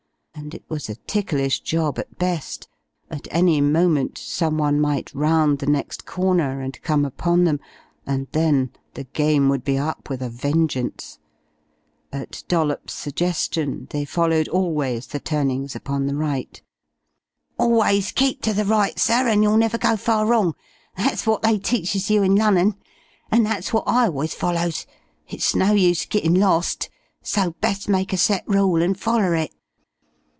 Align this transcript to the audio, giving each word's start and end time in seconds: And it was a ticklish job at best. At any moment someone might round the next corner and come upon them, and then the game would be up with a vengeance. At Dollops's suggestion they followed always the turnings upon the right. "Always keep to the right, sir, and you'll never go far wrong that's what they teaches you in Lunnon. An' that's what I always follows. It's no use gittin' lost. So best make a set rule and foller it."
And 0.33 0.55
it 0.55 0.63
was 0.67 0.89
a 0.89 0.95
ticklish 0.95 1.59
job 1.59 1.99
at 1.99 2.17
best. 2.17 2.67
At 3.11 3.27
any 3.29 3.61
moment 3.61 4.17
someone 4.17 4.81
might 4.81 5.13
round 5.13 5.59
the 5.59 5.67
next 5.67 6.05
corner 6.07 6.61
and 6.61 6.81
come 6.81 7.05
upon 7.05 7.43
them, 7.43 7.59
and 8.07 8.27
then 8.31 8.71
the 8.95 9.03
game 9.03 9.49
would 9.49 9.63
be 9.63 9.77
up 9.77 10.09
with 10.09 10.19
a 10.23 10.29
vengeance. 10.31 11.19
At 12.11 12.43
Dollops's 12.47 12.97
suggestion 12.97 13.85
they 13.91 14.03
followed 14.03 14.47
always 14.47 15.05
the 15.07 15.19
turnings 15.19 15.75
upon 15.75 16.07
the 16.07 16.15
right. 16.15 16.59
"Always 17.59 18.11
keep 18.11 18.41
to 18.41 18.53
the 18.53 18.65
right, 18.65 18.97
sir, 18.97 19.27
and 19.27 19.43
you'll 19.43 19.57
never 19.57 19.77
go 19.77 19.95
far 19.95 20.25
wrong 20.25 20.55
that's 20.97 21.27
what 21.27 21.43
they 21.43 21.59
teaches 21.59 22.09
you 22.09 22.23
in 22.23 22.35
Lunnon. 22.35 22.75
An' 23.29 23.43
that's 23.43 23.71
what 23.71 23.83
I 23.87 24.05
always 24.05 24.33
follows. 24.33 24.87
It's 25.27 25.53
no 25.55 25.73
use 25.73 26.07
gittin' 26.07 26.33
lost. 26.39 26.89
So 27.21 27.51
best 27.61 27.87
make 27.87 28.11
a 28.11 28.17
set 28.17 28.43
rule 28.47 28.81
and 28.81 28.99
foller 28.99 29.35
it." 29.35 29.53